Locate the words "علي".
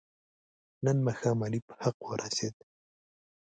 1.45-1.59